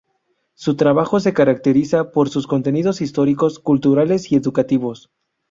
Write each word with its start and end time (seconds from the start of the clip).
Su 0.55 0.75
trabajo 0.75 1.19
se 1.19 1.31
caracteriza 1.31 2.09
por 2.09 2.27
sus 2.27 2.47
contenidos 2.47 3.01
históricos, 3.01 3.59
culturales 3.59 4.31
y 4.31 4.35
educativos. 4.35 5.11